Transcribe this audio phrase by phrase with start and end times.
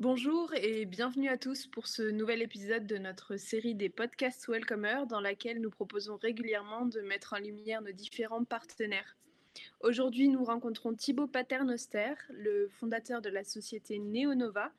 [0.00, 5.02] Bonjour et bienvenue à tous pour ce nouvel épisode de notre série des podcasts Welcomer
[5.06, 9.18] dans laquelle nous proposons régulièrement de mettre en lumière nos différents partenaires.
[9.80, 14.72] Aujourd'hui, nous rencontrons Thibaut Paternoster, le fondateur de la société Neonova,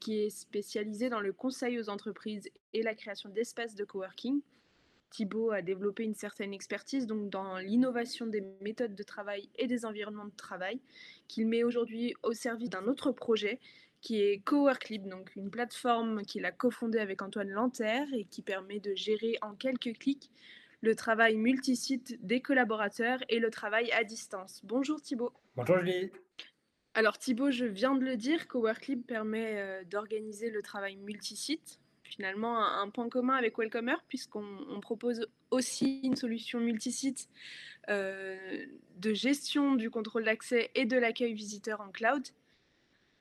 [0.00, 4.40] qui est spécialisée dans le conseil aux entreprises et la création d'espaces de coworking.
[5.10, 10.24] Thibaut a développé une certaine expertise dans l'innovation des méthodes de travail et des environnements
[10.24, 10.80] de travail
[11.28, 13.60] qu'il met aujourd'hui au service d'un autre projet
[14.06, 18.78] qui est Coworklib, donc une plateforme qu'il a cofondée avec Antoine Lanterre et qui permet
[18.78, 20.30] de gérer en quelques clics
[20.80, 24.60] le travail multisite des collaborateurs et le travail à distance.
[24.62, 25.32] Bonjour Thibaut.
[25.56, 26.12] Bonjour Julie.
[26.94, 31.80] Alors Thibaut, je viens de le dire, Coworklib permet euh, d'organiser le travail multisite.
[32.04, 37.28] Finalement, un, point commun avec Welcomer, puisqu'on propose aussi une solution multisite
[37.88, 38.66] euh,
[38.98, 42.22] de gestion du contrôle d'accès et de l'accueil visiteur en cloud.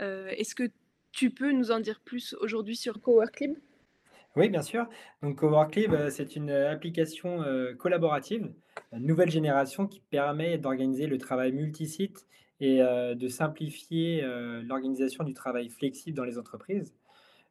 [0.02, 0.70] Euh, est-ce que
[1.12, 3.58] tu peux nous en dire plus aujourd'hui sur Coworklib?
[4.35, 4.88] Oui, bien sûr.
[5.21, 8.52] Donc Coworklib, euh, c'est une application euh, collaborative,
[8.91, 12.26] nouvelle génération qui permet d'organiser le travail multisite
[12.62, 14.21] et de simplifier
[14.63, 16.96] l'organisation du travail flexible dans les entreprises.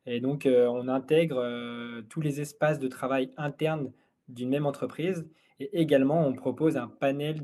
[0.06, 3.92] Et donc, on intègre tous les espaces de travail internes
[4.30, 5.28] d'une même entreprise
[5.60, 7.42] et également on propose un panel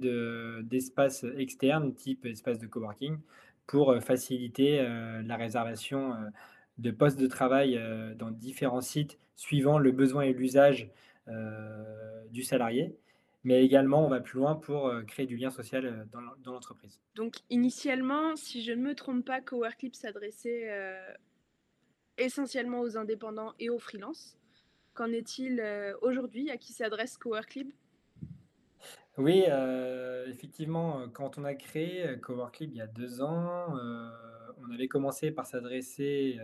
[0.62, 3.18] d'espaces externes type espace de coworking
[3.70, 4.82] pour faciliter
[5.24, 6.12] la réservation
[6.78, 7.80] de postes de travail
[8.16, 10.90] dans différents sites suivant le besoin et l'usage
[12.30, 12.96] du salarié.
[13.44, 16.08] Mais également, on va plus loin pour créer du lien social
[16.42, 17.00] dans l'entreprise.
[17.14, 20.68] Donc, initialement, si je ne me trompe pas, Coworklip s'adressait
[22.18, 24.36] essentiellement aux indépendants et aux freelances.
[24.94, 25.62] Qu'en est-il
[26.02, 26.50] aujourd'hui?
[26.50, 27.70] À qui s'adresse Coworklib
[29.18, 34.10] oui, heu, effectivement, quand on a créé, heu, Coworklib il y a 2 ans, heu,
[34.58, 36.38] on avait commencé par s'adresser,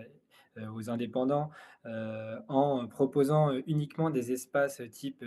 [0.74, 1.50] aux indépendants,
[1.84, 5.22] en proposant, uniquement des espaces type,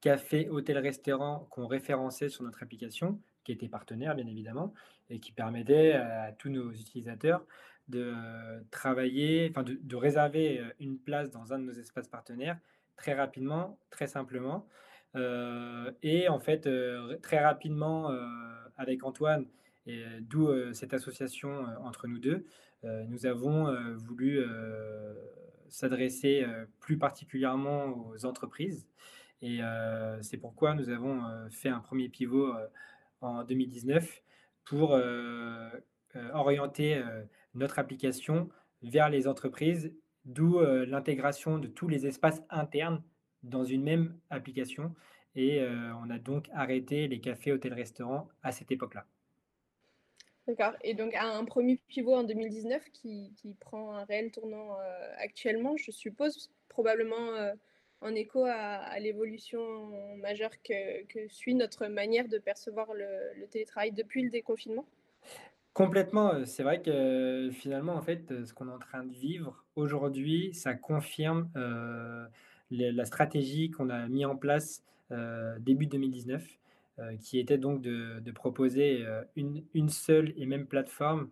[0.00, 4.72] café, hôtel, restaurant qu'on référençait sur notre application, qui était partenaire bien évidemment
[5.10, 7.44] et qui permettait à tous nos utilisateurs
[7.88, 8.14] de
[8.70, 12.58] travailler, enfin de réserver, une place dans un de nos espaces partenaires
[12.96, 14.66] très rapidement, très simplement.
[15.14, 18.20] Heu et en fait, heu, très rapidement, heu,
[18.76, 19.46] avec Antoine
[20.20, 22.46] d'où, cette association, entre nous 2,
[22.84, 24.42] heu, nous avons, voulu,
[25.68, 26.44] s'adresser,
[26.80, 28.86] plus particulièrement aux entreprises.
[29.42, 29.60] Et
[30.22, 32.52] c'est pourquoi nous avons, fait un premier pivot,
[33.20, 34.22] en 2019
[34.64, 34.98] pour,
[36.32, 37.02] orienter,
[37.54, 38.48] notre application
[38.82, 39.94] vers les entreprises,
[40.24, 43.02] d'où, l'intégration de tous les espaces internes
[43.44, 44.94] dans une même application
[45.36, 49.06] et heu, on a donc arrêté les cafés, hôtels, restaurants à cette époque-là.
[50.46, 54.84] D'accord et donc un premier pivot en 2019 qui qui prend un réel tournant, heu,
[55.18, 57.52] actuellement, je suppose, probablement, heu,
[58.02, 63.46] en écho à à l'évolution majeure que que suit notre manière de percevoir le le
[63.48, 64.86] télétravail depuis le déconfinement?
[65.72, 69.66] Complètement, heu, c'est vrai que finalement, en fait, ce qu'on est en train de vivre
[69.74, 71.50] aujourd'hui, ça confirme,
[72.76, 76.46] la stratégie qu'on a mis en place, heu, début 2019,
[76.98, 81.30] heu, qui était donc de proposer, heu, une une seule et même plateforme,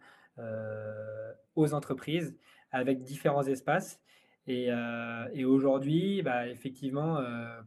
[1.57, 2.35] aux entreprises
[2.71, 4.01] avec différents espaces
[4.49, 7.21] et aujourd'hui, bah, effectivement,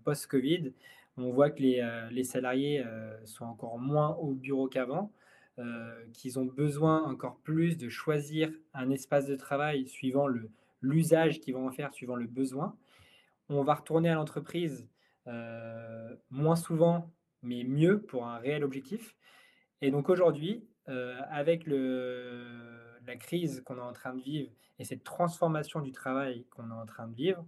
[0.04, 0.74] post-covid,
[1.18, 2.84] on voit que les, les salariés,
[3.24, 5.12] sont encore moins au bureau qu'avant
[6.14, 10.28] qu'ils ont besoin encore plus de choisir un espace de travail suivant
[10.82, 12.76] l'usage qu'ils vont en faire, suivant le besoin.
[13.50, 14.88] On va retourner à l'entreprise,
[15.28, 17.12] heu, moins souvent,
[17.42, 19.16] mais mieux pour un réel objectif.
[19.82, 25.04] Et donc aujourd'hui, heu, avec la crise qu'on est en train de vivre et cette
[25.04, 27.46] transformation du travail qu'on est en train de vivre,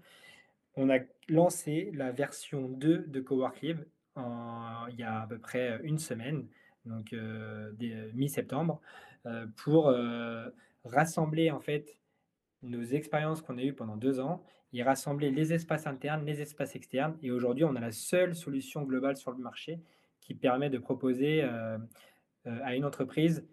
[0.76, 1.00] on a
[1.30, 3.80] lancé la version 2 de Coworklib
[4.16, 6.48] en il y a à peu près une semaine,
[6.86, 7.16] donc
[7.74, 8.82] dès mi-septembre,
[9.26, 9.94] heu, pour,
[10.86, 11.98] rassembler en fait
[12.62, 16.76] nos expériences qu'on a eues pendant 2 ans et rassembler les espaces internes, les espaces
[16.76, 19.82] externes et aujourd'hui, on a la seule solution globale sur le marché
[20.22, 21.78] qui permet de proposer, heu
[22.48, 23.48] heu, à une entreprise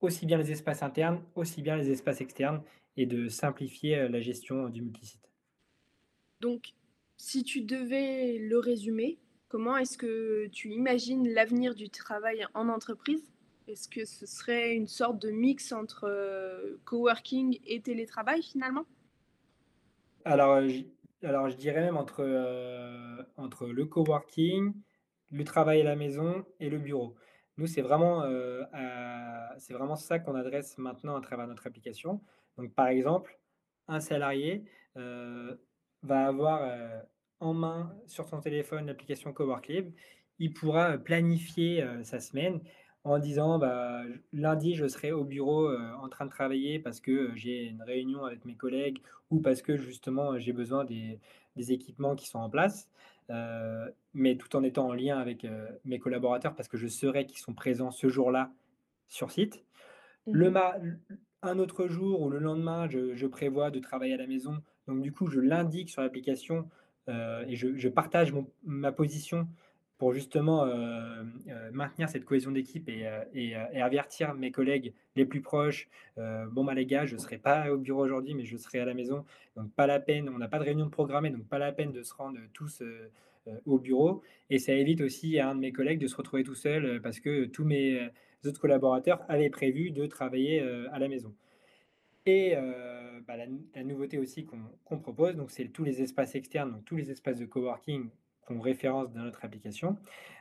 [0.00, 2.62] aussi bien les espaces internes, aussi bien les espaces externes
[2.96, 5.30] et de simplifier, heu, la gestion du multisite.
[6.40, 6.74] Donc,
[7.16, 9.18] si tu devais le résumer,
[9.48, 13.32] comment est-ce que tu imagines l'avenir du travail en entreprise?
[13.66, 18.84] Est-ce que ce serait une sorte de mix entre, coworking et télétravail finalement?
[20.24, 20.90] Alors, heu, j
[21.22, 24.74] alors je dirais même entre, heu, entre le coworking,
[25.30, 27.14] le travail à la maison et le bureau.
[27.56, 28.24] Nous, c'est vraiment,
[29.58, 32.20] c'est vraiment ça qu'on adresse maintenant à travers notre application.
[32.58, 33.38] Donc par exemple,
[33.88, 34.64] un salarié
[34.96, 36.68] va avoir
[37.40, 39.94] en main sur son téléphone l'application Coworklib,
[40.38, 42.60] il pourra planifier sa semaine
[43.04, 44.02] en disant bah,
[44.32, 45.70] lundi je serai au bureau
[46.02, 49.76] en train de travailler parce que j'ai une réunion avec mes collègues ou parce que
[49.76, 51.20] justement j'ai besoin des,
[51.56, 52.88] équipements qui sont en place,
[54.14, 55.46] mais tout en étant en lien avec
[55.84, 58.50] mes collaborateurs parce que je saurai qu'ils sont présents ce jour-là
[59.08, 59.64] sur site.
[60.26, 60.98] Le mmh
[61.44, 65.12] un autre jour ou le lendemain, je, prévois de travailler à la maison, donc du
[65.12, 66.68] coup je l'indique sur l'application
[67.08, 68.32] et je, partage
[68.64, 69.46] ma position
[69.98, 75.40] pour justement euh, euh, maintenir cette cohésion d'équipe et, euh, avertir mes collègues les plus
[75.40, 78.80] proches, bon bah les gars, je ne serai pas au bureau aujourd'hui, mais je serai
[78.80, 79.24] à la maison,
[79.56, 82.02] donc pas la peine, on n'a pas de réunion programmée, donc pas la peine de
[82.02, 82.82] se rendre tous
[83.66, 84.22] au bureau.
[84.50, 87.20] Et ça évite aussi à un de mes collègues de se retrouver tout seul parce
[87.20, 88.10] que tous mes
[88.44, 90.60] autres collaborateurs avaient prévu de travailler
[90.90, 91.32] à la maison.
[92.26, 92.56] Et
[93.26, 97.10] bah, la, nouveauté aussi qu'on propose, donc c'est tous les espaces externes, donc tous les
[97.10, 98.08] espaces de coworking
[98.44, 99.98] qu'on référence dans notre application.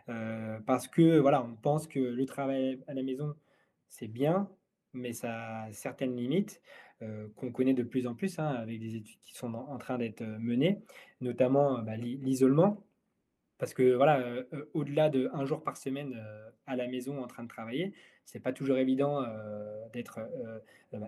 [0.09, 3.35] Euh, parce que voilà, on pense que le travail à la maison,
[3.87, 4.49] c'est bien,
[4.93, 6.61] mais ça a certaines limites
[7.01, 9.97] euh, qu'on connaît de plus en plus hein, avec des études qui sont en, train
[9.97, 10.81] d'être menées,
[11.21, 12.85] notamment bah, l'isolement.
[13.57, 16.21] Parce que voilà, euh, au-delà de un jour par semaine
[16.65, 17.93] à la maison en train de travailler,
[18.25, 19.25] c'est pas toujours évident
[19.93, 20.19] d'être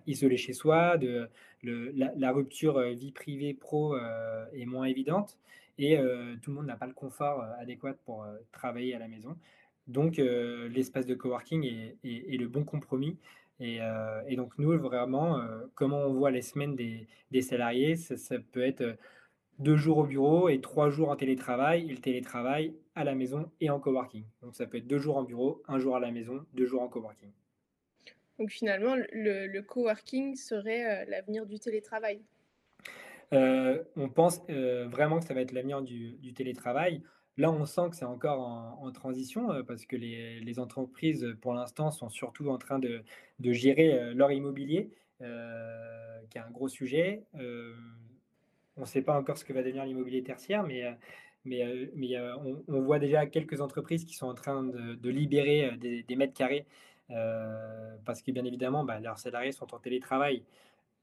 [0.05, 0.97] isolé chez soi.
[0.97, 1.29] De,
[1.63, 5.37] la, rupture vie privée pro est moins évidente
[5.77, 5.97] et
[6.41, 9.37] tout le monde n'a pas le confort adéquat pour travailler à la maison.
[9.87, 11.63] Donc, l'espace de coworking
[12.03, 13.17] est, le bon compromis.
[13.59, 13.79] Et,
[14.35, 15.41] donc, nous, vraiment,
[15.75, 18.97] comment on voit les semaines des, salariés, ça, peut être
[19.59, 23.49] deux jours au bureau et trois jours en télétravail, et le télétravail à la maison
[23.61, 24.25] et en coworking.
[24.41, 26.81] Donc, ça peut être deux jours en bureau, un jour à la maison, deux jours
[26.81, 27.31] en coworking.
[28.39, 32.21] Donc, finalement, le, le coworking serait l'avenir du télétravail?
[33.33, 37.01] Euh, on pense euh, vraiment que ça va être l'avenir du, télétravail.
[37.37, 41.91] Là, on sent que c'est encore en, transition euh, parce que les, entreprises, pour l'instant,
[41.91, 43.03] sont surtout en train de,
[43.39, 44.89] gérer leur immobilier,
[45.19, 47.23] qui est un gros sujet.
[47.33, 50.85] on ne sait pas encore ce que va devenir l'immobilier tertiaire, mais,
[52.67, 56.65] on, voit déjà quelques entreprises qui sont en train de, libérer des, mètres carrés
[58.05, 60.43] parce que, bien évidemment, bah, leurs salariés sont en télétravail.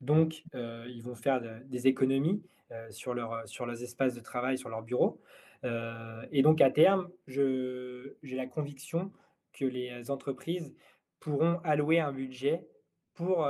[0.03, 3.15] Donc, euh, ils vont faire des économies euh, sur,
[3.47, 5.21] sur leurs espaces de travail, sur leur bureau.
[5.65, 9.13] Euh, et donc, à terme, j'ai la conviction
[9.53, 10.75] que les entreprises
[11.21, 12.67] pourront allouer un budget
[13.15, 13.47] pour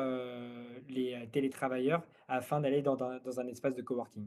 [0.89, 4.27] les télétravailleurs afin d'aller dans, dans, un espace de coworking.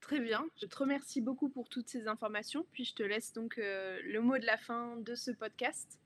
[0.00, 3.56] Très bien, je te remercie beaucoup pour toutes ces informations, puis je te laisse donc
[3.58, 5.98] le mot de la fin de ce podcast.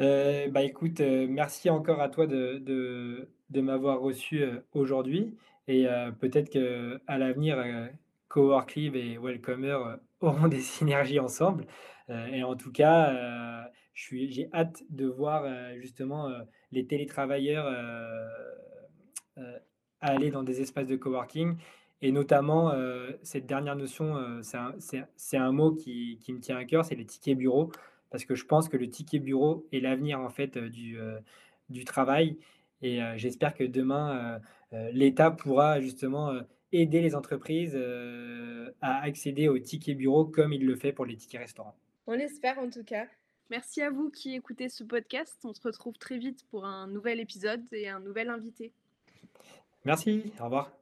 [0.00, 5.36] Euh, bah écoute, euh, merci encore à toi de, de, m'avoir reçu euh, aujourd'hui.
[5.68, 5.86] Et
[6.18, 7.64] peut-être qu'à l'avenir,
[8.26, 9.78] Coworklive et Welcomer
[10.20, 11.64] auront des synergies ensemble.
[12.08, 15.44] et en tout cas, j'ai hâte de voir
[15.76, 16.28] justement
[16.72, 17.72] les télétravailleurs
[20.00, 21.56] aller dans des espaces de coworking.
[22.02, 22.72] Et notamment,
[23.22, 24.56] cette dernière notion, c'est
[25.36, 27.70] un, un, mot qui, qui, me tient à cœur, c'est les tickets bureaux
[28.10, 31.18] parce que je pense que le ticket bureau est l'avenir en fait euh, du, euh,
[31.68, 32.36] du travail.
[32.82, 34.40] Et euh, j'espère que demain,
[34.92, 36.32] l'État pourra justement
[36.72, 37.78] aider les entreprises
[38.80, 41.76] à accéder au ticket bureau comme il le fait pour les tickets restaurants.
[42.06, 43.06] On l'espère en tout cas.
[43.50, 45.36] Merci à vous qui écoutez ce podcast.
[45.44, 48.72] On se retrouve très vite pour un nouvel épisode et un nouvel invité.
[49.84, 50.79] Merci, au revoir.